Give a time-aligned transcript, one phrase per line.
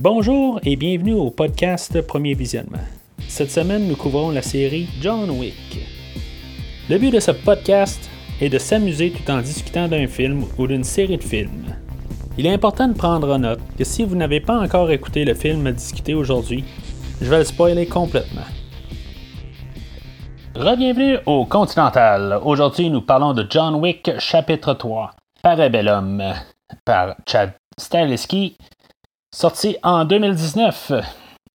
[0.00, 2.78] Bonjour et bienvenue au podcast Premier Visionnement.
[3.26, 5.84] Cette semaine, nous couvrons la série John Wick.
[6.88, 8.08] Le but de ce podcast
[8.40, 11.74] est de s'amuser tout en discutant d'un film ou d'une série de films.
[12.38, 15.34] Il est important de prendre en note que si vous n'avez pas encore écouté le
[15.34, 16.62] film à discuter aujourd'hui,
[17.20, 18.46] je vais le spoiler complètement.
[20.54, 22.38] Bienvenue au Continental.
[22.44, 25.10] Aujourd'hui, nous parlons de John Wick, chapitre 3,
[25.42, 26.22] Parabellum,
[26.84, 28.56] par Chad Stahelski
[29.34, 30.92] sorti en 2019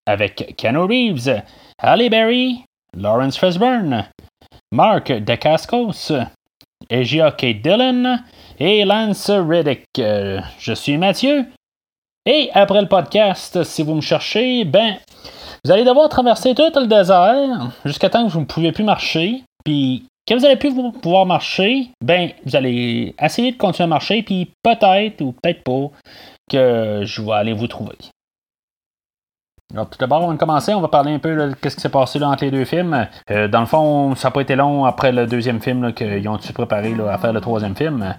[0.07, 1.43] avec Keanu Reeves,
[1.79, 2.65] Halle Berry,
[2.97, 4.07] Lawrence Fishburne,
[4.73, 6.13] Mark DeCascos,
[6.91, 8.19] Asia Kate Dillon
[8.59, 9.87] et Lance Riddick.
[9.97, 11.47] Je suis Mathieu.
[12.25, 14.97] Et après le podcast, si vous me cherchez, ben,
[15.65, 19.43] vous allez devoir traverser tout le désert jusqu'à temps que vous ne pouvez plus marcher.
[19.65, 24.23] Puis, quand vous allez plus pouvoir marcher, ben, vous allez essayer de continuer à marcher,
[24.23, 25.91] puis peut-être ou peut-être pas,
[26.51, 27.97] que je vais aller vous trouver.
[29.73, 31.89] Alors, tout d'abord, avant de commencer, on va parler un peu de ce qui s'est
[31.89, 33.07] passé là, entre les deux films.
[33.31, 36.37] Euh, dans le fond, ça n'a pas été long après le deuxième film qu'ils ont
[36.37, 38.15] dû préparer à faire le troisième film.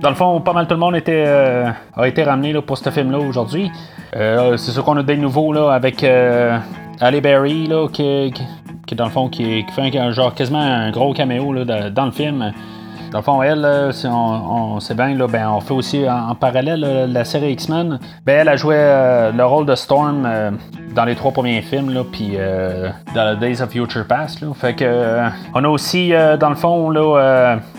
[0.00, 3.18] Dans le fond, pas mal tout le monde euh, a été ramené pour ce film-là
[3.18, 3.68] aujourd'hui.
[4.14, 8.32] Euh, c'est sûr qu'on a des nouveaux là, avec Ali Berry, là, qui,
[8.94, 12.52] dans le fond, qui, fait un, genre quasiment un gros caméo dans le film.
[13.12, 17.24] Dans le fond, elle, si on, sait bien, ben, on fait aussi en, parallèle la
[17.24, 17.98] série X-Men.
[18.24, 20.50] Ben, elle a joué euh, le rôle de Storm euh,
[20.94, 24.42] dans les trois premiers films, puis euh, dans Days of Future Past.
[24.54, 26.90] Fait que, on a aussi, dans le fond,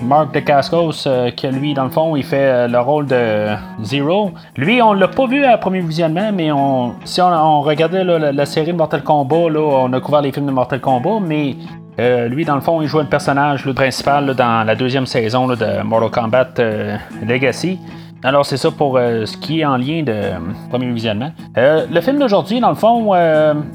[0.03, 4.33] Mark DeCascos, qui lui, dans le fond, il fait le rôle de Zero.
[4.55, 8.73] Lui, on l'a pas vu à premier visionnement, mais on, si on, regardait la, série
[8.73, 11.55] Mortal Kombat, on a couvert les films de Mortal Kombat, mais
[11.99, 15.47] euh, lui, dans le fond, il joue le personnage le principal dans la deuxième saison
[15.47, 17.79] de Mortal Kombat euh, Legacy.
[18.25, 20.37] Alors, c'est ça pour euh, ce qui est en lien de euh,
[20.69, 21.31] premier visionnement.
[21.57, 23.13] Euh, le film d'aujourd'hui, dans le fond,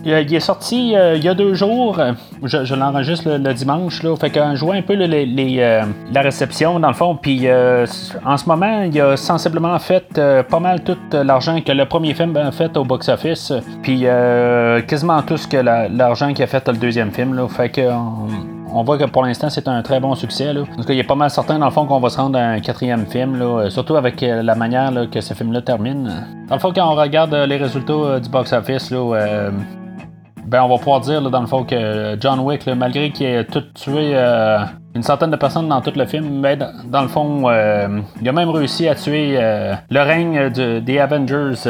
[0.04, 2.00] il est sorti il y a deux jours.
[2.42, 4.02] Je, l'enregistre le, dimanche.
[4.02, 7.16] Là, fait qu'on joue un peu la réception, dans le fond.
[7.20, 7.47] Puis
[8.25, 12.36] en ce moment, il a sensiblement fait pas mal tout l'argent que le premier film
[12.36, 13.53] a fait au box-office.
[13.82, 14.06] Puis
[14.86, 17.34] quasiment tout ce que l'argent qu'il a fait le deuxième film.
[17.34, 17.82] Là, fait que
[18.72, 20.52] on voit que pour l'instant, c'est un très bon succès.
[20.52, 20.62] Là.
[20.74, 22.42] Parce qu'il y a pas mal certain, dans le fond, qu'on va se rendre à
[22.42, 26.26] un quatrième film, euh, surtout avec euh, la manière que ce film-là termine.
[26.48, 31.00] Dans le fond, quand on regarde euh, les résultats du box-office, ben, on va pouvoir
[31.00, 34.16] dire, dans le fond, que John Wick, malgré qu'il ait tout tué
[34.94, 38.48] une centaine de personnes dans tout le film, mais dans, le fond, il a même
[38.48, 41.68] réussi à tuer le règne des Avengers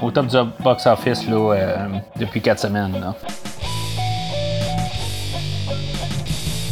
[0.00, 1.28] au top du box-office
[2.18, 2.94] depuis quatre semaines.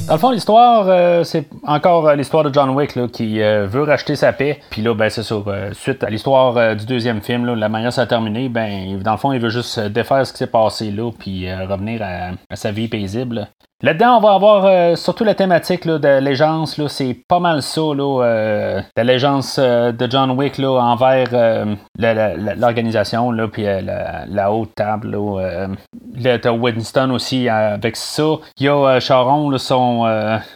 [0.06, 3.84] Dans le fond, l'histoire, euh, c'est encore euh, l'histoire de John Wick qui euh, veut
[3.84, 4.60] racheter sa paix.
[4.68, 5.36] Puis là, ben, c'est ça.
[5.72, 9.32] suite à l'histoire du deuxième film, la manière ça a terminé, ben, dans le fond,
[9.32, 13.48] il veut juste défaire ce qui s'est passé là, puis revenir à, sa vie paisible.
[13.84, 16.81] Là-dedans, on va avoir euh, surtout la thématique là, de l'allégeance.
[16.87, 21.66] C'est pas mal ça, là, euh, l'allégeance euh, de John Wick là, envers
[21.98, 25.10] l'organisation, puis la, haute table.
[25.10, 25.66] Là,
[26.15, 28.22] le, Winston aussi avec ça.
[28.59, 30.06] Il y a Charon, son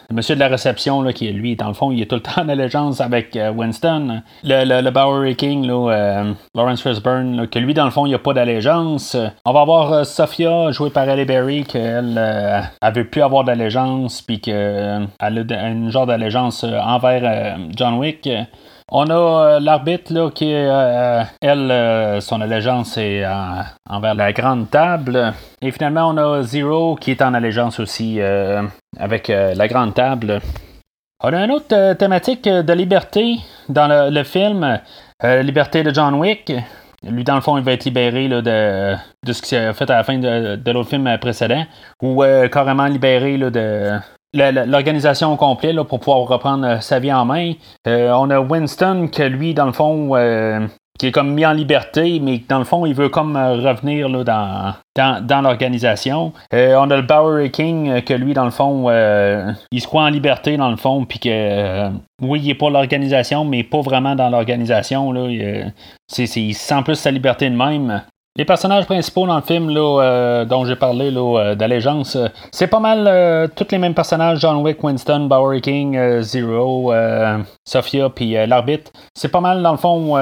[0.09, 2.43] monsieur de la réception, là, qui lui, dans le fond, il est tout le temps
[2.43, 4.21] en allégeance avec Winston.
[4.45, 9.17] Le, Bowery King, Lawrence Fishburne, que lui, dans le fond, il n'y a pas d'allégeance.
[9.43, 12.17] On va avoir Sophia, jouée par Ellie Berry, qu'elle
[12.79, 17.95] avait plus avoir d'allégeance, puis qu'elle euh, a une genre d'allégeance euh, envers euh, John
[17.95, 18.29] Wick.
[18.89, 23.25] On a l'arbitre là, qui elle, son allégeance est
[23.89, 25.33] envers la grande table.
[25.61, 28.21] Et finalement, on a Zero qui est en allégeance aussi
[28.97, 30.39] avec la grande table.
[31.21, 34.79] On a une autre thématique de liberté dans le, film,
[35.21, 36.53] liberté de John Wick.
[37.03, 39.97] Lui, dans le fond, il va être libéré de, de, ce qu'il a fait à
[39.97, 41.63] la fin de, l'autre film précédent,
[42.01, 43.99] ou euh, carrément libéré de
[44.33, 47.53] l'organisation au complet pour pouvoir reprendre sa vie en main.
[47.87, 51.53] Euh, on a Winston que lui, dans le fond, euh, qui est comme mis en
[51.53, 54.23] liberté, mais dans le fond, il veut comme euh, revenir là,
[54.95, 56.33] dans, dans, l'organisation.
[56.53, 58.89] Euh, on a le Bowery King, euh, que lui, dans le fond,
[59.71, 61.89] il se croit en liberté, dans le fond, puis que,
[62.21, 65.11] oui, il est pour l'organisation, mais pas vraiment dans l'organisation.
[65.11, 65.73] Là, il,
[66.17, 68.01] il sent plus sa liberté de même.
[68.37, 72.67] Les personnages principaux dans le film là, euh, dont j'ai parlé euh, d'allégeance, euh, c'est
[72.67, 76.93] pas mal tous les mêmes personnages John Wick, Winston, Bowery King, Zero,
[77.65, 78.91] Sophia, puis l'arbitre.
[79.15, 80.13] C'est pas mal dans le fond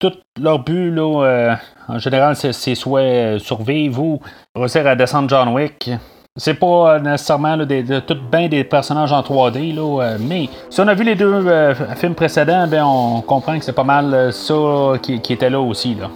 [0.00, 1.56] tout leur but là,
[1.88, 4.20] en général c'est soit survivre ou
[4.54, 5.90] réussir à descendre John Wick.
[6.36, 10.94] C'est pas nécessairement de, tout bien des personnages en 3D, là, mais si on a
[10.94, 14.54] vu les deux films précédents, ben, on comprend que c'est pas mal ça
[15.02, 15.94] qui, qui était là aussi.
[15.94, 16.08] Là.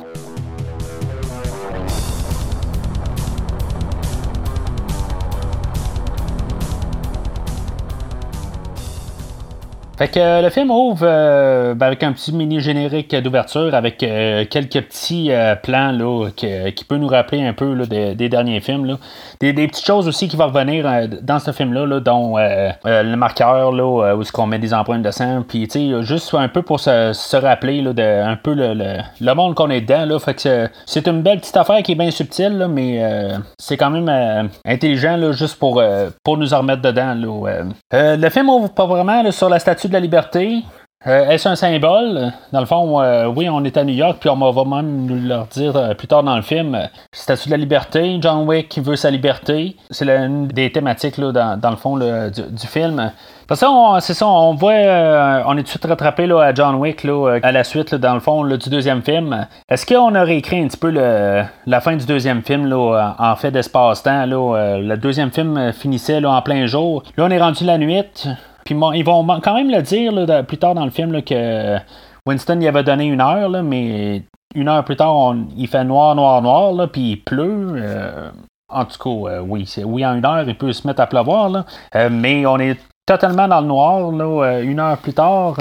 [9.96, 11.06] Fait que le film ouvre
[11.74, 15.30] ben, avec un petit mini générique d'ouverture avec quelques petits
[15.62, 18.86] plans là, qui, peut nous rappeler un peu des, derniers films.
[18.86, 18.98] Là.
[19.40, 24.22] Des, petites choses aussi qui vont revenir dans ce film-là, dont le marqueur là, où
[24.22, 25.68] est-ce qu'on met des empreintes de sang, puis
[26.00, 28.74] juste un peu pour se, rappeler là, de, un peu le,
[29.20, 30.06] le, monde qu'on est dedans.
[30.06, 33.00] Là, fait que c'est une belle petite affaire qui est bien subtile, mais
[33.58, 35.80] c'est quand même intelligent là, juste pour,
[36.24, 37.14] pour nous en remettre dedans.
[37.14, 40.62] Là, le film ouvre pas vraiment sur la statue la liberté.
[41.06, 42.32] Euh, est-ce un symbole?
[42.52, 45.16] Dans le fond, euh, oui, on est à New York, puis on va même nous
[45.16, 46.78] le dire euh, plus tard dans le film.
[47.12, 49.76] Statue de la liberté, John Wick qui veut sa liberté.
[49.90, 53.12] C'est une des thématiques là, dans, le fond du, film.
[53.46, 53.66] Parce que
[54.00, 54.72] c'est ça, on voit,
[55.46, 58.14] on est tout de suite rattrapé là, à John Wick là, à la suite, dans
[58.14, 59.46] le fond, du deuxième film.
[59.68, 64.24] Est-ce qu'on aurait écrit un petit peu la fin du deuxième film en fait d'espace-temps?
[64.26, 67.02] le deuxième film finissait en plein jour.
[67.18, 68.26] Là, on est rendu la nuit.
[68.64, 71.78] Puis ils vont quand même le dire plus tard dans le film que
[72.26, 74.22] Winston y avait donné une heure, mais
[74.54, 77.74] une heure plus tard, il fait noir, noir, noir, puis il pleut.
[77.76, 78.30] Euh,
[78.68, 81.64] en tout cas, euh, oui, oui, en une heure, il peut se mettre à pleuvoir,
[81.94, 85.56] euh, mais on est totalement dans le noir, là, une heure plus tard.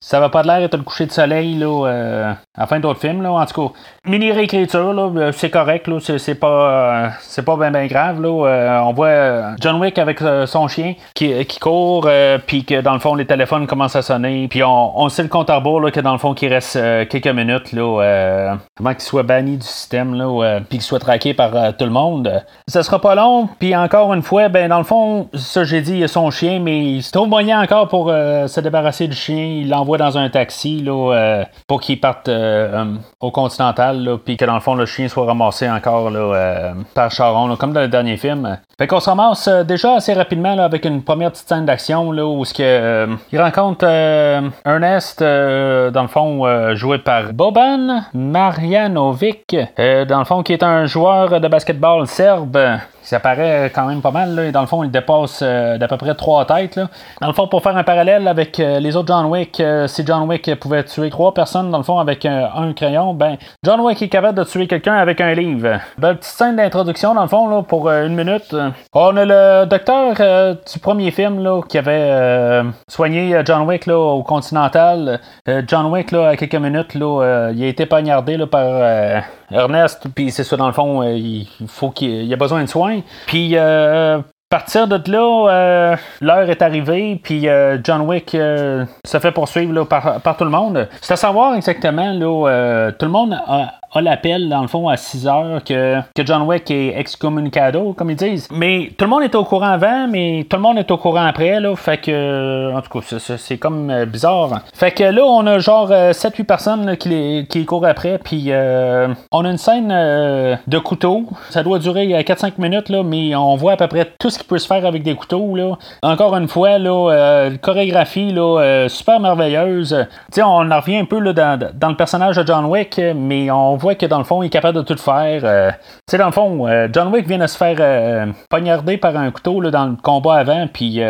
[0.00, 3.00] ça va pas de l'air être le coucher de soleil là, à la fin d'autres
[3.00, 3.22] films.
[3.22, 3.74] Là, en tout cas,
[4.06, 8.20] mini réécriture, c'est correct, là, c'est, pas, c'est pas bien ben grave.
[8.20, 12.08] Là, on voit John Wick avec son chien qui, qui court,
[12.46, 14.48] puis que dans le fond, les téléphones commencent à sonner.
[14.48, 16.78] Puis on, sait le compte à rebours là, que dans le fond, qu'il reste
[17.08, 21.76] quelques minutes là, avant qu'il soit banni du système, là, puis qu'il soit traqué par
[21.76, 22.42] tout le monde.
[22.66, 26.06] Ça sera pas long, puis encore une fois, ben dans le fond, ça j'ai dit,
[26.08, 29.60] son chien, mais il se trouve moyen encore pour euh, se débarrasser du chien.
[29.60, 32.84] Il l'envoie dans un taxi là, euh, pour qu'il parte euh,
[33.20, 37.54] au Continental, puis que dans le fond, le chien soit ramassé encore là, par Charon,
[37.56, 38.58] comme dans le dernier film.
[38.78, 42.54] Fait qu'on se ramasse déjà assez rapidement avec une première petite scène d'action où ce
[42.54, 50.54] que, il rencontre Ernest, dans le fond, joué par Boban Marjanovic, dans le fond, qui
[50.54, 52.58] est un joueur de basketball serbe
[53.04, 54.34] ça paraît quand même pas mal.
[54.34, 54.50] Là.
[54.50, 56.76] Dans le fond, il dépasse euh, d'à peu près trois têtes.
[56.76, 56.88] Là.
[57.20, 60.04] Dans le fond, pour faire un parallèle avec euh, les autres John Wick, euh, si
[60.06, 64.00] John Wick pouvait tuer trois personnes, dans le fond, avec un crayon, ben John Wick
[64.00, 65.80] est capable de tuer quelqu'un avec un livre.
[66.00, 68.56] Petite scène d'introduction, dans le fond, là, pour une minute.
[68.94, 74.22] On a le docteur du premier film là, qui avait soigné John Wick là, au
[74.22, 75.20] Continental.
[75.66, 79.22] John Wick, là, à quelques minutes, là, il a été poignardé là, par
[79.54, 83.00] Ernest, puis c'est ça, dans le fond, il faut qu'il a besoin de soins.
[83.26, 84.18] Puis euh,
[84.50, 88.86] partir de là, euh, l'heure est arrivée, puis euh, John Wick se
[89.20, 90.88] fait poursuivre par, par, tout le monde.
[91.00, 94.96] C'est à savoir exactement, là, tout le monde a, a l'appel, dans le fond, à
[94.96, 98.48] 6 heures que, que John Wick est excommunicado, comme ils disent.
[98.50, 101.24] Mais tout le monde est au courant avant, mais tout le monde est au courant
[101.24, 101.74] après, là.
[101.76, 104.60] Fait que, en tout cas, c'est comme euh, bizarre.
[104.74, 109.08] Fait que là, on a genre 7-8 euh, personnes qui, qui courent après, puis euh,
[109.30, 111.24] on a une scène de couteau.
[111.50, 114.44] Ça doit durer 4-5 minutes, là, mais on voit à peu près tout ce qui
[114.44, 115.76] peut se faire avec des couteaux, là.
[116.02, 119.96] Encore une fois, là, chorégraphie, là, super merveilleuse.
[120.26, 123.00] Tu sais, on en revient un peu là, dans, dans le personnage de John Wick,
[123.14, 125.42] mais on voit que dans le fond, il est capable de tout faire.
[125.44, 125.76] Euh, tu
[126.10, 129.30] sais, dans le fond, euh, John Wick vient de se faire euh, poignarder par un
[129.30, 131.00] couteau là, dans le combat avant, puis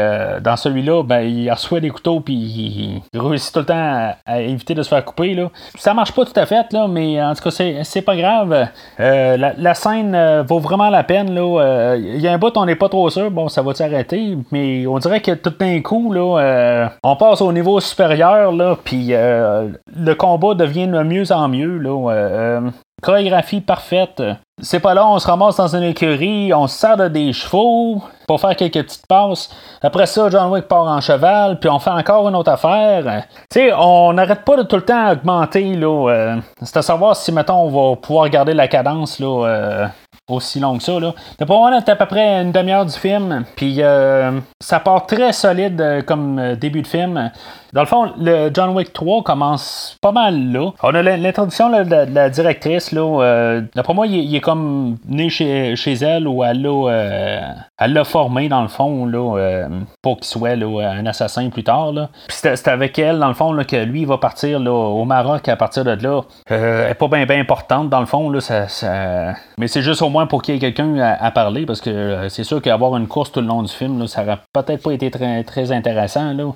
[0.43, 4.75] dans celui-là, ben, il reçoit des couteaux, puis il, réussit tout le temps à, éviter
[4.75, 5.35] de se faire couper.
[5.35, 5.51] Là.
[5.77, 7.51] Ça marche pas tout à fait, là, mais en tout cas,
[7.83, 8.69] c'est pas grave.
[8.99, 11.29] La, scène vaut vraiment la peine.
[11.29, 14.87] Il y a un bout, on n'est pas trop sûr, bon, ça va s'arrêter, mais
[14.87, 20.15] on dirait que tout d'un coup, là, on passe au niveau supérieur, là, puis le
[20.15, 21.79] combat devient de mieux en mieux.
[21.79, 22.54] Là,
[23.03, 24.23] chorégraphie parfaite.
[24.63, 28.03] C'est pas là, on se ramasse dans une écurie, on se sert de des chevaux
[28.27, 29.51] pour faire quelques petites passes.
[29.83, 33.25] Après ça, John Wick part en cheval, puis on fait encore une autre affaire.
[33.51, 36.09] Tu sais, on n'arrête pas de tout le temps augmenter, là.
[36.09, 39.87] Euh, c'est à savoir si, mettons, on va pouvoir garder la cadence, là, euh,
[40.29, 40.99] aussi long que ça.
[40.99, 41.15] Là.
[41.47, 43.45] Pour moi, c'est à peu près une demi-heure du film.
[43.57, 47.31] Puis euh, ça part très solide euh, comme euh, début de film.
[47.75, 50.71] Dans le fond, le John Wick 3 commence pas mal là.
[50.83, 52.93] On a l'introduction de, la directrice.
[52.93, 58.05] Là, d'après moi, il, est comme né chez, chez elle ou elle l'a, elle l'a
[58.05, 59.69] formé dans le fond là,
[60.03, 61.93] pour qu'il soit un assassin plus tard.
[62.29, 65.49] Puis c'est, avec elle, dans le fond, là, que lui il va partir au Maroc
[65.49, 66.23] à partir de là.
[66.47, 68.31] elle est pas bien importante dans le fond.
[68.31, 69.35] Là, ça.
[69.59, 72.29] Mais c'est juste au moins pour qu'il y ait quelqu'un à, parler, parce que euh,
[72.29, 75.11] c'est sûr qu'avoir une course tout le long du film, ça aurait peut-être pas été
[75.11, 76.33] très, très intéressant.
[76.33, 76.53] Là.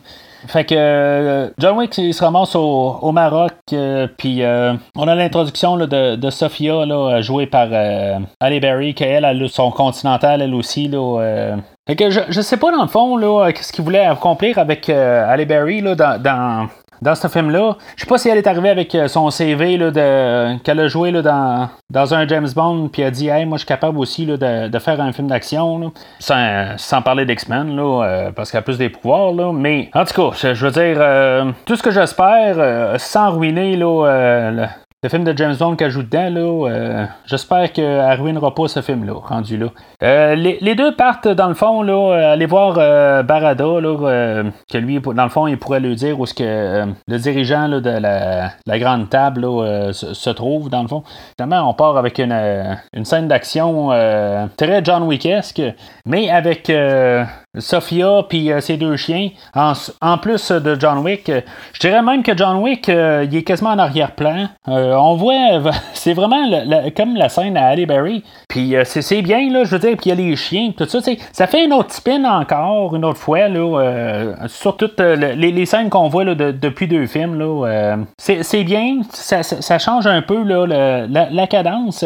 [0.46, 3.54] Fait que John Wick il se ramasse au, Maroc,
[4.16, 4.42] puis
[4.96, 7.68] on a l'introduction de, Sophia, là, jouée par
[8.40, 10.88] Ali Berry, qu'elle a son continental, elle aussi.
[10.88, 11.56] Là,
[11.88, 14.88] fait que je, je sais pas dans le fond là, qu'est-ce qu'il voulait accomplir avec
[14.88, 16.68] Ali Berry là, dans,
[17.02, 17.76] dans ce film-là.
[17.96, 20.88] Je sais pas si elle est arrivée avec euh, son CV là, de, qu'elle a
[20.88, 23.68] joué là, dans, dans un James Bond, puis elle a dit Hey, moi je suis
[23.68, 28.30] capable aussi là, de, de, faire un film d'action, sans, sans parler d'X-Men, là, euh,
[28.32, 29.32] parce qu'elle a plus des pouvoirs.
[29.32, 29.52] Là.
[29.52, 34.68] Mais en tout cas, je, veux dire, euh, tout ce que j'espère, sans ruiner là,
[35.04, 38.82] le film de James Bond qu'elle joue dedans, là, euh, j'espère qu'elle ruinera pas ce
[38.82, 39.66] film-là, rendu là.
[40.02, 42.74] Euh, les, deux partent, dans le fond, là, euh, aller voir
[43.22, 47.18] Barada, là, que lui, dans le fond, il pourrait lui dire où ce que le
[47.18, 49.44] dirigeant de la, grande table
[49.92, 51.04] se, trouve, dans le fond.
[51.38, 52.34] Finalement, on part avec une,
[52.92, 53.90] une scène d'action
[54.56, 55.62] très John Wickesque,
[56.06, 56.72] mais avec
[57.58, 61.30] Sophia puis ses deux chiens, en, plus de John Wick.
[61.72, 64.48] je dirais même que John Wick, il est quasiment en arrière-plan.
[64.68, 65.60] Euh, on voit,
[65.94, 66.42] c'est vraiment
[66.96, 68.22] comme la scène à Halle Berry.
[68.48, 70.86] Puis euh, c'est bien, là, je veux dire, puis il y a les chiens, tout
[70.86, 70.98] ça.
[71.32, 75.90] Ça fait une autre spin encore, une autre fois, là, euh, sur toutes les, scènes
[75.90, 77.38] qu'on voit là, depuis deux films.
[78.18, 82.04] C'est bien, ça, change un peu là, la, cadence.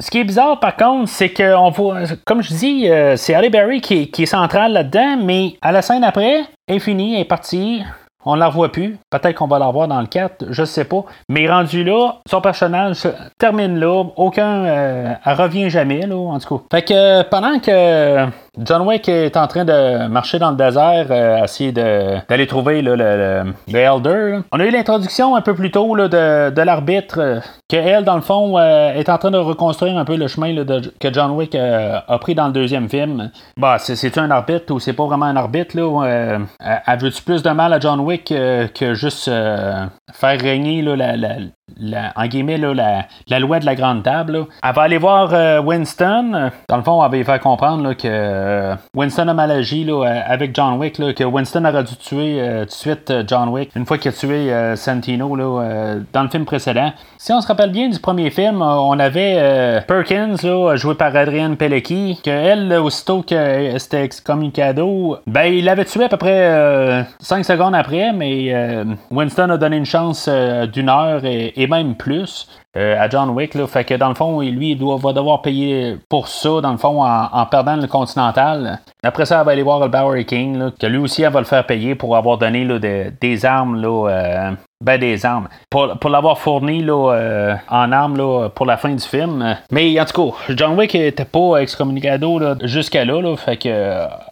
[0.00, 3.80] Ce qui est bizarre, par contre, c'est qu'on voit, comme je dis, c'est Halle Berry
[3.80, 7.24] qui, qui est centrale là-dedans, mais à la scène après, elle est finie, elle est
[7.24, 7.82] partie.
[8.24, 8.98] On ne la revoit plus.
[9.10, 11.04] Peut-être qu'on va la voir dans le 4, je sais pas.
[11.28, 14.04] Mais rendu là, son personnage termine là.
[14.16, 14.64] Aucun.
[14.66, 16.64] Euh, elle revient jamais, là, en tout cas.
[16.70, 18.26] Fait que pendant que
[18.60, 23.54] John Wick est en train de marcher dans le désert, euh, essayer d'aller trouver le,
[23.68, 24.40] Elder.
[24.50, 28.20] On a eu l'introduction un peu plus tôt de, l'arbitre, euh, que elle, dans le
[28.20, 30.52] fond, euh, est en train de reconstruire un peu le chemin
[30.98, 33.30] que John Wick a pris dans le deuxième film.
[33.56, 35.76] Bah, c'est-tu un arbitre ou c'est pas vraiment un arbitre?
[35.76, 39.30] Là, elle veut-tu plus de mal à John Wick que juste
[40.12, 41.16] faire régner la,
[41.76, 44.46] la, en guillemets, la, la, loi de la grande table.
[44.62, 46.50] Elle va aller voir euh, Winston.
[46.68, 50.04] Dans le fond, elle va lui faire comprendre que euh, Winston a mal agi là,
[50.04, 53.86] euh, avec John Wick, que Winston aurait dû tuer tout de suite John Wick une
[53.86, 56.92] fois qu'il a tué Santino là, dans le film précédent.
[57.18, 61.56] Si on se rappelle bien du premier film, on avait Perkins, là, joué par Adrienne
[61.56, 67.44] Pelecki, que elle, aussitôt que c'était excommunicado, ben, il l'avait tué à peu près 5
[67.44, 69.97] secondes après, mais Winston a donné une chance
[70.72, 73.54] d'une heure et et même plus euh, à John Wick.
[73.54, 73.66] Là.
[73.66, 77.02] Fait que dans le fond, lui, il va devoir payer pour ça, dans le fond,
[77.02, 78.78] en, perdant le Continental.
[79.02, 81.46] Après ça, elle va aller voir le Bowery King, que lui aussi, elle va le
[81.46, 84.50] faire payer pour avoir donné là, des armes là, euh,
[84.84, 85.48] ben, des armes.
[85.70, 89.56] Pour, pour l'avoir fourni là, euh, en armes là, pour la fin du film.
[89.70, 93.36] Mais en tout cas, John Wick était pas excommunicado jusqu'à là, là.
[93.36, 93.68] Fait que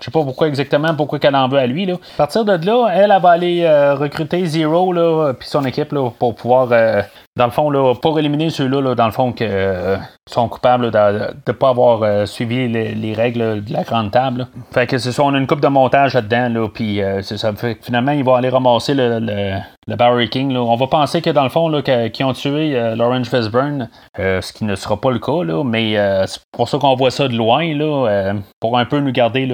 [0.00, 1.86] je sais pas pourquoi exactement, pourquoi qu'elle en veut à lui.
[1.86, 1.94] Là.
[1.94, 6.10] À partir de là, elle, elle va aller recruter Zero là, puis son équipe là,
[6.18, 6.68] pour pouvoir
[7.36, 9.44] dans le fond, là, pour éliminer ceux-là, dans le fond, qui
[10.28, 14.48] sont coupables de ne pas avoir suivi les, règles de la grande table.
[14.72, 17.52] Fait que c'est ça, on a une coupe de montage là-dedans, là, puis c'est ça.
[17.54, 20.56] Fait finalement, ils vont aller ramasser le, le Barry King.
[20.56, 23.88] On va penser que dans le fond, qu'ils ont tué euh, Lawrence Fishburne,
[24.18, 26.94] euh, ce qui ne sera pas le cas, là, mais euh, c'est pour ça qu'on
[26.96, 29.46] voit ça de loin, là, pour un peu nous garder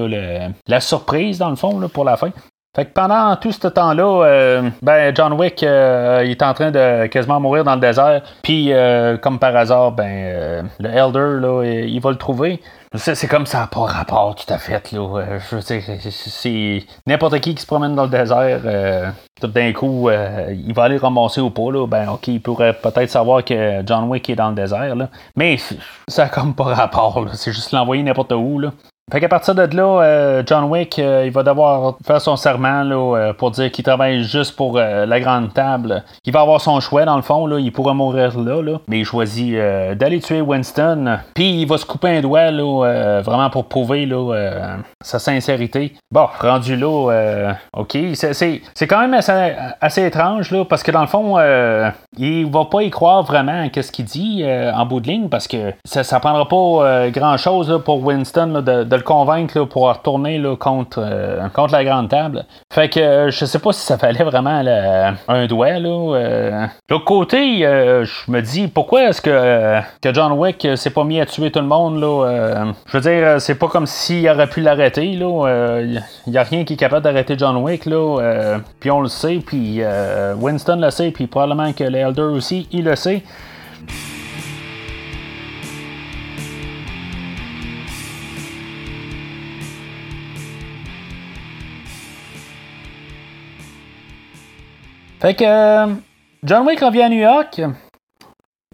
[0.66, 2.30] la surprise, dans le fond, pour la fin.
[2.74, 7.38] Fait que pendant tout ce temps-là, ben John Wick il est en train de quasiment
[7.38, 8.22] mourir dans le désert.
[8.42, 8.72] Puis
[9.20, 12.60] comme par hasard, ben le Elder là, il va le trouver.
[12.94, 14.92] C'est comme ça pas rapport tout à fait.
[14.92, 15.00] Là.
[15.00, 19.10] Euh, je veux c'est n'importe qui qui se promène dans le désert, euh,
[19.40, 21.70] tout d'un coup, euh, il va aller ramasser au pas.
[21.72, 21.86] Là.
[21.86, 24.94] Ben, ok, il pourrait peut-être savoir que John Wick est dans le désert.
[24.94, 25.08] Là.
[25.36, 25.56] Mais
[26.06, 27.24] ça n'a comme pas rapport.
[27.32, 28.58] C'est juste l'envoyer n'importe où.
[28.58, 28.72] Là.
[29.10, 32.82] Fait qu'à partir de là, euh, John Wick, euh, il va devoir faire son serment
[32.82, 36.04] là, euh, pour dire qu'il travaille juste pour la grande table.
[36.24, 39.00] Il va avoir son choix dans le fond, là, il pourrait mourir là, là mais
[39.00, 41.18] il choisit d'aller tuer Winston.
[41.34, 45.94] Puis il va se couper un doigt là, vraiment pour prouver là, sa sincérité.
[46.10, 51.38] Bon, rendu là, ok, c'est quand même assez, étrange là, parce que dans le fond,
[52.16, 55.48] il va pas y croire vraiment à ce qu'il dit en bout de ligne parce
[55.48, 61.00] que ça, ça prendra pas grand chose pour Winston de le convaincre pour retourner contre,
[61.02, 62.44] euh, contre la grande table.
[62.72, 64.62] Fait que euh, je sais pas si ça fallait vraiment
[65.28, 65.78] un doigt.
[65.78, 66.66] Là, euh.
[66.88, 71.26] L'autre côté, je me dis pourquoi est-ce que, que John Wick s'est pas mis à
[71.26, 72.00] tuer tout le monde.
[72.86, 75.04] Je veux dire, c'est pas comme s'il aurait pu l'arrêter.
[75.04, 77.86] Il n'y a rien qui est capable d'arrêter John Wick.
[77.86, 79.80] Là, puis on le sait, puis
[80.38, 83.22] Winston le sait, puis probablement que l'Elder aussi, il le sait.
[95.22, 95.44] Fait que
[96.44, 97.62] John Wick revient à New York.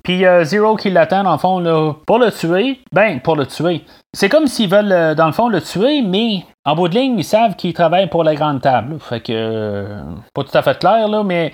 [0.03, 2.81] Puis Zero qui l'attend, dans le fond, là, pour le tuer.
[2.91, 3.85] Ben, pour le tuer.
[4.15, 7.25] C'est comme s'ils veulent, dans le fond, le tuer, mais en bout de ligne, ils
[7.25, 8.97] savent qu'il travaille pour la grande table.
[8.99, 9.87] Fait que,
[10.33, 11.53] pas tout à fait clair, là, mais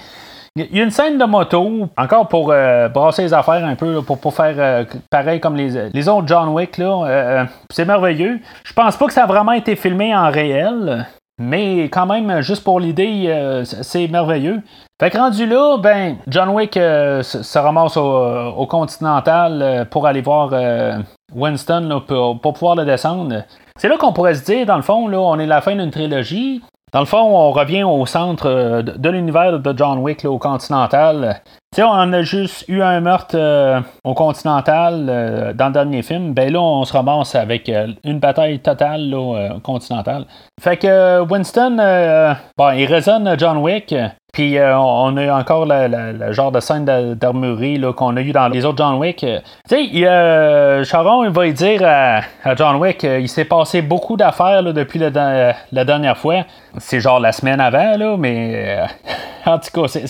[0.57, 4.03] il y a une scène de moto, encore pour euh, brasser les affaires un peu,
[4.03, 6.79] pour, pour faire euh, pareil comme les, les, autres John Wick.
[6.79, 8.39] Là, euh, c'est merveilleux.
[8.63, 12.63] Je pense pas que ça a vraiment été filmé en réel, mais quand même, juste
[12.65, 14.63] pour l'idée, c'est merveilleux.
[15.01, 20.53] Fait que rendu là, ben, John Wick se, ramasse au, Continental pour aller voir
[21.35, 23.43] Winston pour, pour, pouvoir le descendre.
[23.77, 25.75] C'est là qu'on pourrait se dire, dans le fond, là, on est à la fin
[25.75, 26.63] d'une trilogie.
[26.95, 31.41] Dans le fond, on revient au centre euh, de l'univers de John Wick, au Continental.
[31.75, 36.03] Tu sais, on a juste eu un meurtre euh, au Continental euh, dans le dernier
[36.03, 36.35] film.
[36.35, 37.69] Ben là, on se ramasse avec
[38.05, 39.35] une bataille totale au
[39.65, 40.25] Continental.
[40.61, 43.93] Fait que Winston, bon, il résonne John Wick.
[44.35, 48.65] Puis on a eu encore le genre de scène d'armurerie qu'on a eu dans les
[48.65, 49.19] autres John Wick.
[49.19, 49.31] Tu
[49.69, 55.85] sais, Charon il va dire à, John Wick il s'est passé beaucoup d'affaires depuis la
[55.85, 56.45] dernière fois
[56.79, 58.87] c'est genre la semaine avant, là, mais euh,
[59.51, 60.01] en tout cas,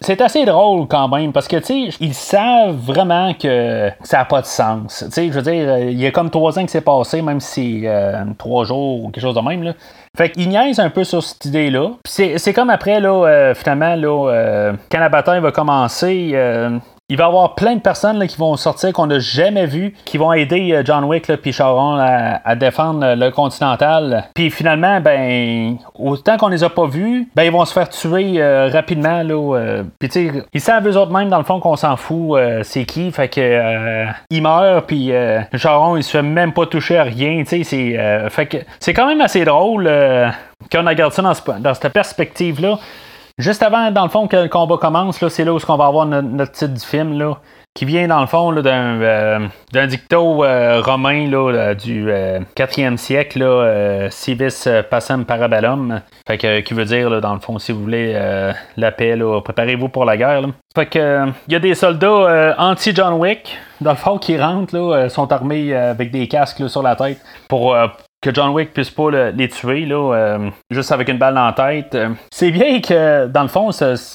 [0.00, 4.24] c'est assez drôle quand même parce que, tu sais, ils savent vraiment que ça n'a
[4.24, 5.04] pas de sens.
[5.06, 7.40] Tu sais, je veux dire, il y a comme trois ans que c'est passé, même
[7.40, 9.72] si euh, trois jours ou quelque chose de même, là.
[10.16, 11.90] Fait qu'ils niaisent un peu sur cette idée-là.
[12.04, 16.32] C'est comme après, là, euh, finalement, là, quand la bataille va commencer,
[17.10, 20.18] il va y avoir plein de personnes qui vont sortir qu'on n'a jamais vu, qui
[20.18, 24.24] vont aider euh, John Wick puis Sharon à, défendre le Continental.
[24.34, 28.42] Puis finalement, ben, autant qu'on les a pas vus, ben ils vont se faire tuer
[28.42, 29.56] euh, rapidement là.
[29.56, 32.38] Euh, puis tu sais, ils savent eux autres même dans le fond qu'on s'en fout,
[32.62, 35.12] c'est qui, fait que il meurt puis
[35.54, 38.92] Sharon il se fait même pas toucher à rien, tu sais, c'est fait que c'est
[38.92, 39.90] quand même assez drôle
[40.70, 42.78] qu'on regarde ça dans, dans cette perspective là.
[43.38, 46.06] Juste avant, dans le fond, que le combat commence, c'est là où on va avoir
[46.06, 47.36] notre, titre du film, là,
[47.72, 52.08] qui vient, dans le fond, euh, d'un, dicto euh, romain là, du
[52.56, 56.00] 4e euh, siècle, là, Civis Passam Parabellum.
[56.26, 58.20] Fait que, qui veut dire, dans le fond, si vous voulez
[58.76, 60.42] la paix, préparez-vous pour la guerre.
[60.74, 65.08] Fait que, il y a des soldats anti-John Wick, dans le fond, qui rentrent, là,
[65.08, 67.76] sont armés avec des casques sur la tête pour
[68.34, 71.94] John Wick puisse pas les tuer, là, euh, juste avec une balle dans la tête.
[71.94, 73.70] Euh, c'est bien que, dans le fond,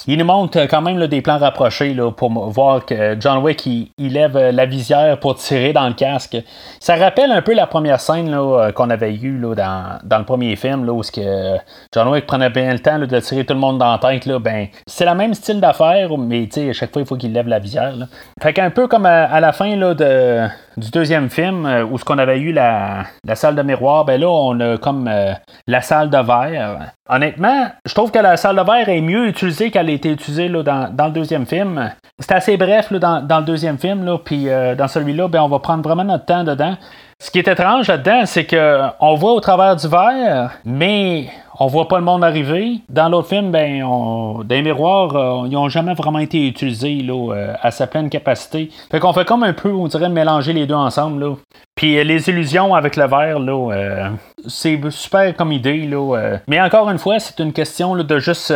[0.07, 4.13] il nous montre quand même des plans rapprochés là, pour voir que John Wick, il,
[4.13, 6.37] lève euh, la visière pour tirer dans le casque.
[6.79, 8.35] Ça rappelle un peu la première scène
[8.75, 11.57] qu'on avait eue dans, dans, le premier film, où que
[11.93, 14.27] John Wick prenait bien le temps de tirer tout le monde dans la tête.
[14.27, 17.59] Ben, c'est le même style d'affaire, mais à chaque fois, il faut qu'il lève la
[17.59, 17.93] visière.
[18.41, 20.47] Fait qu'un peu comme à, la fin de,
[20.77, 24.27] du deuxième film, où ce qu'on avait eu la, la salle de miroir, ben là,
[24.29, 25.33] on a comme euh,
[25.67, 26.91] la salle de verre.
[27.09, 30.47] Honnêtement, je trouve que la salle de verre est mieux utilisée qu'elle a été utilisée
[30.47, 31.91] là, dans, le deuxième film.
[32.19, 35.59] C'est assez bref là, dans, le deuxième film, puis euh, dans celui-là, ben, on va
[35.59, 36.75] prendre vraiment notre temps dedans.
[37.19, 41.27] Ce qui est étrange là-dedans, c'est qu'on voit au travers du verre, mais
[41.59, 42.79] on voit pas le monde arriver.
[42.89, 47.53] Dans l'autre film, ben, on, des miroirs, euh, ils ont jamais vraiment été utilisés là,
[47.61, 48.69] à sa pleine capacité.
[48.91, 51.23] Fait qu'on fait comme un peu, on dirait, mélanger les deux ensemble.
[51.23, 51.35] Là.
[51.83, 54.11] Puis euh, les illusions avec le verre, là,
[54.47, 55.85] c'est super comme idée.
[55.85, 58.53] Là, mais encore une fois, c'est une question de juste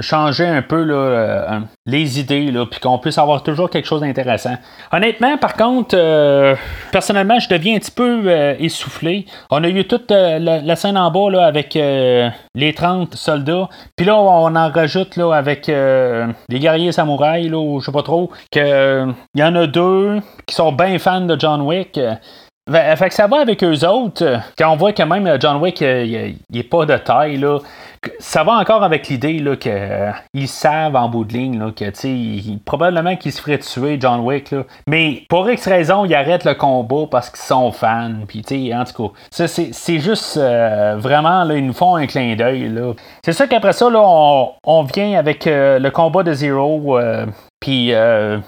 [0.00, 4.56] changer un peu là, les idées, là, puis qu'on puisse avoir toujours quelque chose d'intéressant.
[4.90, 5.96] Honnêtement, par contre,
[6.92, 9.26] personnellement, je deviens un petit peu essoufflé.
[9.50, 13.68] On a eu toute la, scène en bas là, avec euh, les 30 soldats.
[13.96, 18.02] Puis là, on en rajoute là, avec euh, les guerriers samouraïs, là, je sais pas
[18.02, 21.98] trop, qu'il euh, y en a deux qui sont bien fans de John Wick.
[22.70, 24.40] Fait que ça va avec eux autres.
[24.58, 27.58] Quand on voit quand même John Wick, il n'est pas de taille, là
[28.18, 30.12] ça va encore avec l'idée qu'ils euh,
[30.46, 34.50] savent en bout de ligne là, que probablement qu'ils se feraient tuer John Wick.
[34.50, 34.64] Là.
[34.86, 38.12] Mais pour X raison, ils arrêtent le combat parce qu'ils sont fans.
[38.26, 42.72] Puis en tout cas, c'est juste euh, vraiment là, ils nous font un clin d'œil.
[43.24, 46.98] C'est sûr qu'après ça, là, on, vient avec euh, le combat de Zero.
[47.66, 47.92] Puis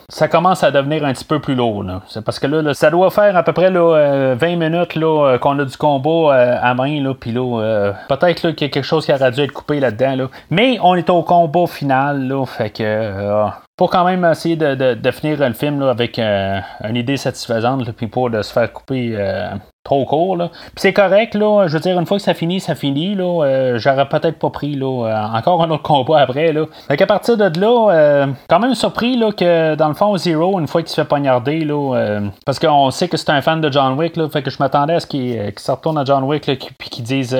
[0.09, 1.85] ça commence à devenir un petit peu plus lourd.
[2.07, 5.59] C'est parce que là, ça doit faire à peu près là, 20 minutes là, qu'on
[5.59, 7.12] a du combat à main.
[7.18, 10.14] Puis peut-être qu'il y a quelque chose qui a dû être coupé là-dedans.
[10.14, 10.28] Là.
[10.50, 15.38] Mais on est au combat final, fait que euh, pour quand même essayer de, finir
[15.38, 19.50] le film avec euh, une idée satisfaisante, puis pour de se faire couper euh,
[19.88, 20.37] trop court.
[20.37, 20.48] Là.
[20.48, 21.66] Puis c'est correct, là.
[21.66, 23.14] Je veux dire, une fois que ça finit, ça finit.
[23.14, 23.44] Là.
[23.44, 26.53] Euh, j'aurais peut-être pas pris là, encore un autre combat après.
[26.53, 26.66] Là.
[26.88, 30.68] Fait qu'à partir de là, quand même surpris là, que dans le fond, Zero, une
[30.68, 33.98] fois qu'il se fait poignarder, là, parce qu'on sait que c'est un fan de John
[33.98, 36.55] Wick, là, fait que je m'attendais à ce qu'il se retourne à John Wick, là,
[36.77, 37.35] puis qu'il dise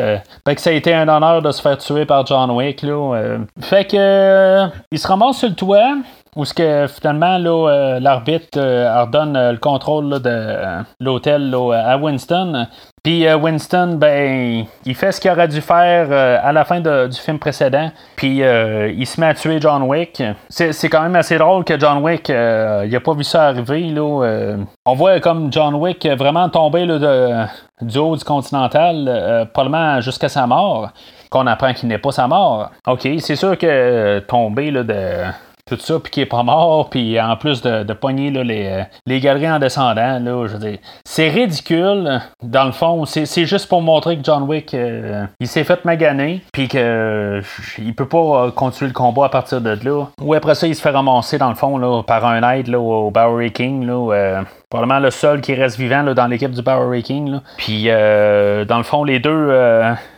[0.47, 2.83] ben, que ça a été un honneur de se faire tuer par John Wick.
[2.83, 5.97] Là, fait que il se ramasse sur le toit.
[6.39, 10.55] Où ce que finalement euh, l'arbitre euh, redonne euh, le contrôle de
[11.01, 12.69] l'hôtel à Winston.
[13.03, 17.39] Puis Winston, ben, il fait ce qu'il aurait dû faire à la fin du film
[17.39, 17.91] précédent.
[18.17, 20.23] Puis il se met à tuer John Wick.
[20.51, 23.95] C'est quand même assez drôle que John Wick, il a pas vu ça arriver.
[23.97, 27.45] on voit comme John Wick vraiment tomber de,
[27.81, 30.91] du haut du Continental, probablement jusqu'à sa mort.
[31.31, 32.71] Qu'on apprend qu'il n'est pas sa mort.
[32.87, 35.25] OK, c'est sûr que tomber là, de
[35.69, 39.21] tout ça, puis qui est pas mort, puis en plus de, de pogner les, les
[39.21, 42.21] galeries en descendant, là, je veux c'est ridicule.
[42.43, 46.43] Dans le fond, c'est juste pour montrer que John Wick, euh, il s'est fait maganer,
[46.53, 47.43] puis qu'il euh,
[47.79, 50.07] il peut pas euh, continuer le combat à partir de là.
[50.21, 52.79] Ou après ça, il se fait ramasser, dans le fond, là, par un aide là,
[52.79, 57.03] au Bowery King, là, probablement le seul qui reste vivant là, dans l'équipe du Bowery
[57.03, 57.41] King.
[57.57, 59.53] Puis, dans le fond, les deux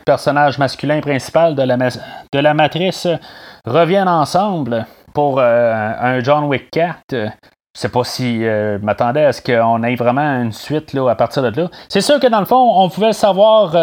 [0.05, 3.07] personnages masculins principaux de la, de la matrice
[3.65, 7.29] reviennent ensemble pour euh, un John Wick 4, euh,
[7.75, 11.15] je sais pas si euh, m'attendais à ce qu'on ait vraiment une suite là, à
[11.15, 11.69] partir de là.
[11.89, 13.75] C'est sûr que dans le fond, on pouvait savoir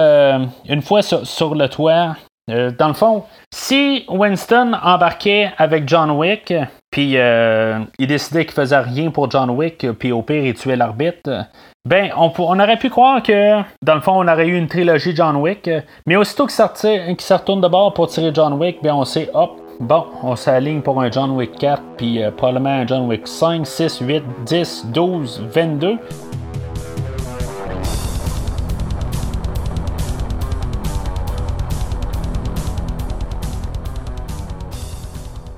[0.67, 2.15] une fois sur, le toit.
[2.47, 6.53] dans le fond, si Winston embarquait avec John Wick,
[6.91, 11.45] puis il décidait qu'il faisait rien pour John Wick, puis au pire il tuait l'arbitre,
[11.85, 15.15] ben on, on, aurait pu croire que dans le fond on aurait eu une trilogie
[15.15, 15.69] John Wick,
[16.05, 19.61] mais aussitôt qu'il se retourne de bord pour tirer John Wick, ben on sait hop,
[19.79, 23.67] Bon, on s'aligne pour un John Wick 4, puis euh, probablement un John Wick 5,
[23.67, 25.99] 6, 8, 10, 12, 22.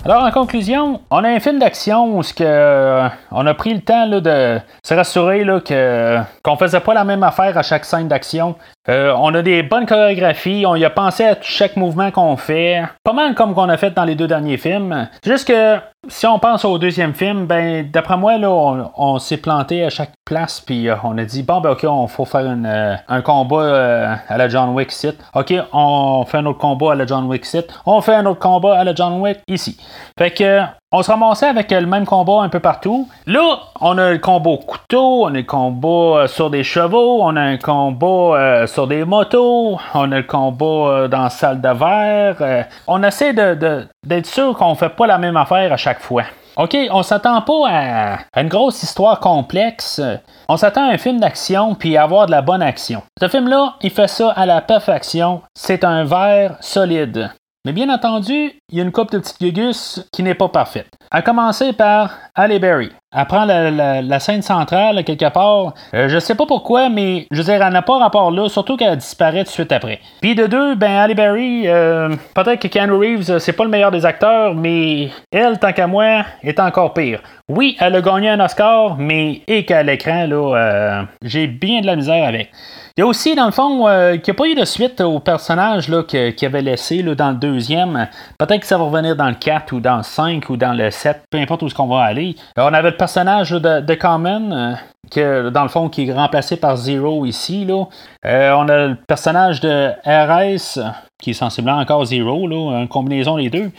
[0.04, 3.82] Alors, en conclusion, on a un film d'action où que, euh, on a pris le
[3.82, 8.10] temps de se rassurer là, que, qu'on faisait pas la même affaire à chaque scène
[8.10, 8.56] d'action.
[8.90, 12.82] Euh, on a des bonnes chorégraphies, on y a pensé à chaque mouvement qu'on fait,
[13.04, 15.08] pas mal comme qu'on a fait dans les deux derniers films.
[15.24, 19.84] Juste que si on pense au deuxième film, ben d'après moi là, on, s'est planté
[19.84, 22.96] à chaque place puis euh, on a dit bon ben ok, on faut faire euh,
[23.08, 25.18] un combat à la John Wick site.
[25.36, 27.68] Ok, on fait un autre combat à la John Wick site.
[27.86, 29.78] On fait un autre combat à la John Wick ici.
[30.18, 33.08] Fait que on se ramassait avec le même combat un peu partout.
[33.28, 37.42] Là, on a le combat couteau, on a le combat sur des chevaux, on a
[37.42, 42.38] un combat sur des motos, on a le combat euh, dans la salle de verre.
[42.42, 46.24] Euh, on essaie d'être sûr qu'on fait pas la même affaire à chaque fois.
[46.58, 50.02] OK, on s'attend pas à, une grosse histoire complexe.
[50.50, 53.04] On s'attend à un film d'action puis à avoir de la bonne action.
[53.22, 55.42] Ce film-là, il fait ça à la perfection.
[55.54, 57.30] C'est un verre solide.
[57.66, 60.88] Mais bien entendu, il y a une coupe de petites gugus qui n'est pas parfaite.
[61.12, 62.90] À commencer par Halle Berry.
[63.14, 65.74] Elle prend la, scène centrale quelque part.
[65.92, 68.48] Je euh, je sais pas pourquoi, mais je veux dire, elle n'a pas rapport là,
[68.48, 70.00] surtout qu'elle disparaît tout de suite après.
[70.22, 73.92] Puis de deux, ben Halle Berry, euh, peut-être que Keanu Reeves, c'est pas le meilleur
[73.92, 77.22] des acteurs, mais elle, tant qu'à moi, est encore pire.
[77.50, 81.88] Oui, elle a gagné un Oscar, mais et qu'à l'écran, là, euh, j'ai bien de
[81.88, 82.52] la misère avec.
[83.00, 85.00] Il y a aussi, dans le fond, euh, qu'il n'y a pas eu de suite
[85.00, 88.10] au personnage qu'il avait laissé là, dans le deuxième.
[88.38, 90.92] Peut-être que ça va revenir dans le 4 ou dans le 5 ou dans le
[90.92, 92.36] 7, peu importe où est-ce qu'on va aller.
[92.58, 94.74] Euh, on avait le personnage de, de Common, euh,
[95.10, 97.64] que, dans le fond, qui est remplacé par Zero ici.
[97.64, 97.86] Là.
[98.26, 100.82] on a le personnage de RS,
[101.22, 103.72] qui est sensiblement encore Zero, là, une combinaison des deux.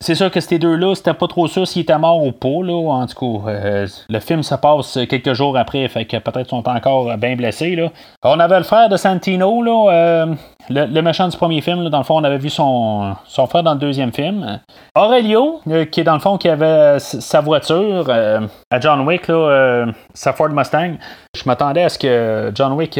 [0.00, 2.72] C'est sûr que ces deux-là, c'était pas trop sûr s'ils étaient morts ou pas, là.
[2.74, 6.68] En tout cas, euh, le film se passe quelques jours après, fait que peut-être sont
[6.68, 7.90] encore bien blessés, là.
[8.22, 10.34] On avait le frère de Santino, là, euh,
[10.70, 13.74] le, méchant du premier film, dans le fond, on avait vu son, son frère dans
[13.74, 14.60] le deuxième film.
[14.94, 19.86] Aurelio, euh, qui est dans le fond, qui avait sa voiture à John Wick, là,
[20.14, 20.94] sa Ford Mustang.
[21.36, 22.98] Je m'attendais à ce que John Wick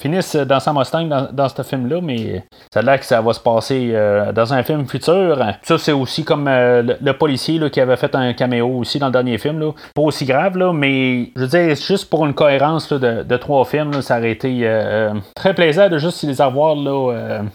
[0.00, 3.40] finisse dans sa Mustang dans, ce film-là, mais ça a l'air que ça va se
[3.40, 3.94] passer
[4.34, 5.38] dans un film futur.
[5.62, 9.12] Ça, c'est aussi comme euh, le, policier qui avait fait un caméo aussi dans le
[9.12, 9.60] dernier film.
[9.60, 9.72] Là.
[9.94, 14.02] Pas aussi grave, là, mais je veux dire, juste pour une cohérence de, trois films,
[14.02, 16.91] ça aurait été euh, euh, très plaisant de juste les avoir là,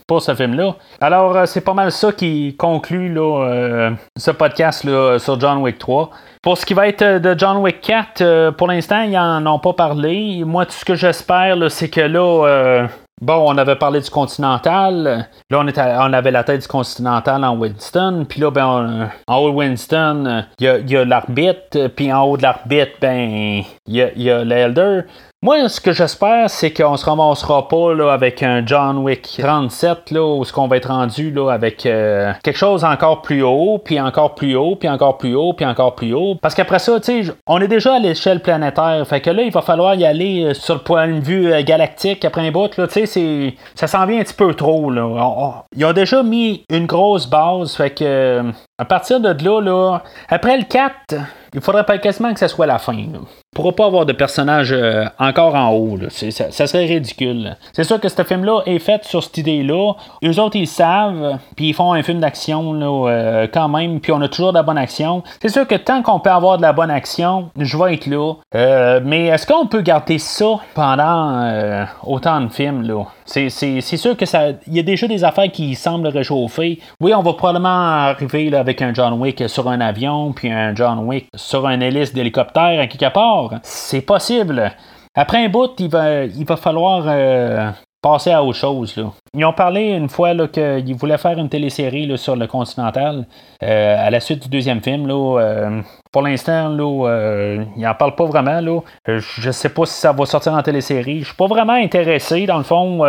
[0.08, 0.76] pour ce film-là.
[1.02, 4.88] Alors, c'est pas mal ça qui conclut là, ce podcast
[5.20, 6.10] sur John Wick 3.
[6.42, 9.74] Pour ce qui va être de John Wick 4, pour l'instant, ils n'en ont pas
[9.74, 10.44] parlé.
[10.46, 12.88] Moi, tout ce que j'espère, c'est que là,
[13.20, 15.28] Bon, on avait parlé du Continental.
[15.50, 18.28] Là, on, avait la tête du Continental en Winston.
[18.30, 21.88] Puis là, ben, en haut de Winston, il y a, l'arbitre.
[21.96, 25.02] Puis en haut de l'arbitre, ben, il y a, l'Elder.
[25.44, 30.10] Moi, ce que j'espère, c'est qu'on se ramassera pas là, avec un John Wick 37,
[30.10, 33.78] là, où ce qu'on va être rendu là, avec euh, quelque chose encore plus haut,
[33.78, 36.34] puis encore plus haut, puis encore plus haut, puis encore plus haut.
[36.42, 39.06] Parce qu'après ça, tu sais, on est déjà à l'échelle planétaire.
[39.08, 41.62] Fait que là, il va falloir y aller euh, sur le point de vue euh,
[41.62, 42.70] galactique après un bout.
[42.70, 44.90] Tu sais, ça s'en vient un petit peu trop.
[44.90, 45.64] Là.
[45.76, 47.76] ils ont déjà mis une grosse base.
[47.76, 48.42] Fait que
[48.80, 51.14] à partir de là, là après le 4,
[51.54, 52.94] il faudrait pas quasiment que ce soit la fin.
[52.94, 53.20] Là
[53.58, 55.98] pourra pas avoir de personnage euh, encore en haut.
[56.10, 57.58] Ça, serait ridicule.
[57.74, 59.94] C'est sûr que ce film-là est fait sur cette idée-là.
[60.24, 64.22] Eux autres, ils savent, puis ils font un film d'action euh, quand même, puis on
[64.22, 65.24] a toujours de la bonne action.
[65.42, 68.36] C'est sûr que tant qu'on peut avoir de la bonne action, je vais être là.
[68.54, 72.84] Euh, mais est-ce qu'on peut garder ça pendant autant de films?
[72.84, 73.06] Là?
[73.26, 73.50] C'est,
[73.82, 74.50] sûr que ça.
[74.68, 76.80] Il y a déjà des affaires qui semblent réchauffer.
[77.02, 81.00] Oui, on va probablement arriver avec un John Wick sur un avion, puis un John
[81.00, 83.47] Wick sur un hélice d'hélicoptère à quelque part.
[83.64, 84.72] C'est possible.
[85.16, 88.96] Après un bout, il va, il va falloir euh, passer à autre chose.
[89.34, 93.26] Ils ont parlé une fois qu'ils voulaient faire une télésérie sur le Continental
[93.64, 95.08] euh, à la suite du deuxième film.
[95.08, 95.82] Là, euh,
[96.12, 98.62] pour l'instant, là, euh, il n'en parle pas vraiment.
[98.62, 98.82] Là.
[99.06, 101.22] Je ne sais pas si ça va sortir en télésérie.
[101.22, 102.46] Je suis pas vraiment intéressé.
[102.46, 103.04] Dans le fond,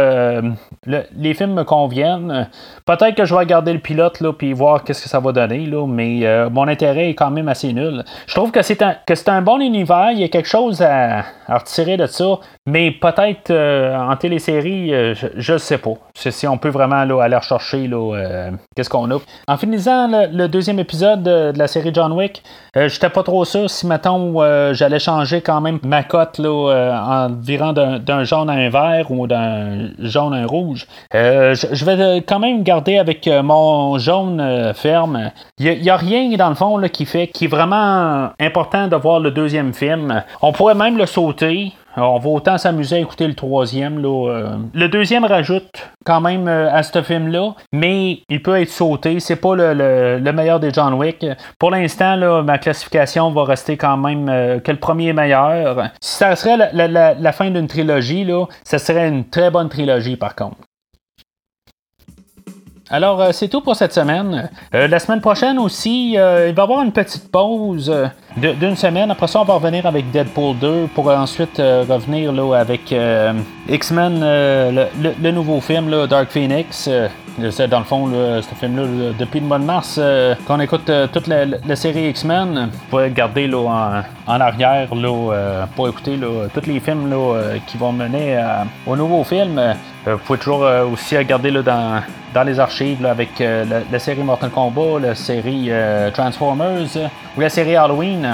[0.86, 2.48] les films me conviennent.
[2.86, 5.66] Peut-être que je vais regarder le pilote là, puis voir qu'est-ce que ça va donner.
[5.66, 8.04] Là, mais mon intérêt est quand même assez nul.
[8.26, 10.10] Je trouve que c'est un, que c'est un bon univers.
[10.12, 12.38] Il y a quelque chose à, retirer de ça.
[12.66, 15.94] Mais peut-être en télésérie, je ne sais pas.
[16.14, 17.88] Si on peut vraiment aller rechercher
[18.76, 19.18] qu'est-ce qu'on a.
[19.46, 22.42] En finissant le, deuxième épisode de, la série John Wick,
[22.74, 26.92] j'étais pas trop sûr si, mettons, euh, j'allais changer quand même ma cote là, euh,
[26.92, 30.86] en virant d'un jaune à un vert ou d'un jaune à un rouge.
[31.14, 35.30] Euh, je vais quand même garder avec mon jaune ferme.
[35.58, 39.20] Il n'y a, rien, dans le fond, qui fait qui est vraiment important de voir
[39.20, 40.22] le deuxième film.
[40.42, 41.37] On pourrait même le sauter
[41.96, 44.00] on va autant s'amuser à écouter le troisième.
[44.00, 44.56] Là, euh.
[44.72, 49.20] Le deuxième rajoute quand même euh, à ce film-là, mais il peut être sauté.
[49.20, 51.26] C'est pas le, meilleur des John Wick.
[51.58, 55.90] Pour l'instant, ma classification va rester quand même euh, que le premier meilleur.
[56.00, 60.34] Si ça serait la, fin d'une trilogie, là, ça serait une très bonne trilogie par
[60.34, 60.56] contre.
[62.90, 64.48] Alors, c'est tout pour cette semaine.
[64.72, 67.92] La semaine prochaine aussi, il va y avoir une petite pause
[68.38, 69.10] d'une semaine.
[69.10, 72.94] Après ça, on va revenir avec Deadpool 2 pour ensuite revenir là, avec
[73.68, 76.88] X-Men, le, nouveau film, là, Dark Phoenix.
[77.50, 80.00] C'est dans le fond, ce film-là, depuis le mois de mars,
[80.46, 86.18] qu'on écoute toute la, série X-Men, vous pouvez garder là, en, arrière là, pour écouter
[86.52, 87.14] tous les films
[87.66, 88.42] qui vont mener
[88.86, 89.60] au nouveau film.
[90.06, 92.02] vous pouvez toujours aussi regarder là, dans
[92.34, 96.86] dans les archives avec euh, la, série Mortal Kombat, la série euh, Transformers
[97.36, 98.27] ou la série Halloween.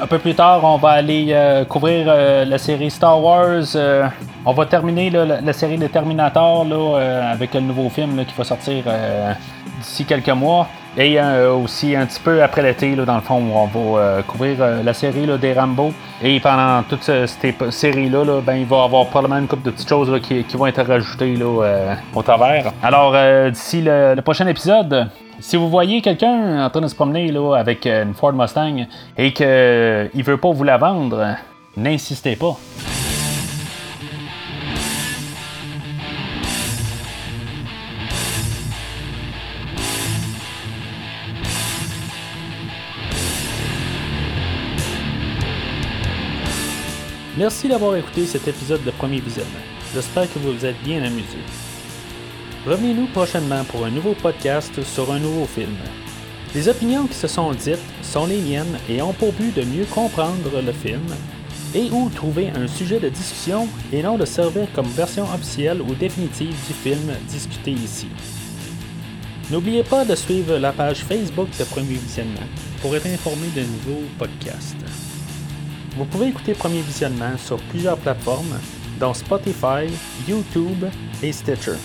[0.00, 3.76] Un peu plus tard, on va aller euh, couvrir la série Star Wars.
[4.46, 8.84] on va terminer la, série de Terminator avec le nouveau film qui va sortir
[9.80, 10.68] d'ici quelques mois.
[10.96, 14.56] Et euh, aussi un petit peu après l'été, dans le fond, on va euh, couvrir
[14.60, 15.92] euh, la série des Rambo.
[16.20, 19.88] Et pendant toute cette série-là, ben, il va y avoir probablement une couple de petites
[19.88, 22.72] choses qui, vont être rajoutées au travers.
[22.82, 23.14] Alors,
[23.50, 25.08] d'ici le, prochain épisode,
[25.40, 29.46] si vous voyez quelqu'un en train de se promener avec une Ford Mustang et qu'il
[29.46, 31.36] ne veut pas vous la vendre,
[31.76, 32.56] n'insistez pas.
[47.38, 49.50] Merci d'avoir écouté cet épisode de Premier Visionnement.
[49.94, 51.38] J'espère que vous vous êtes bien amusé.
[52.66, 55.74] Revenez-nous prochainement pour un nouveau podcast sur un nouveau film.
[56.54, 59.86] Les opinions qui se sont dites sont les miennes et ont pour but de mieux
[59.86, 61.06] comprendre le film
[61.74, 65.94] et ou trouver un sujet de discussion et non de servir comme version officielle ou
[65.94, 68.08] définitive du film discuté ici.
[69.50, 72.46] N'oubliez pas de suivre la page Facebook de Premier Visionnement
[72.82, 74.76] pour être informé de nouveaux podcasts.
[75.96, 78.58] Vous pouvez écouter Premier Visionnement sur plusieurs plateformes,
[79.00, 79.86] dont Spotify,
[80.28, 80.84] YouTube
[81.22, 81.78] et Stitcher.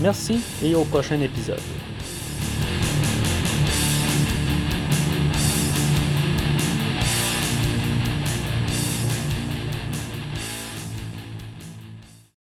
[0.00, 1.60] Merci et au prochain épisode.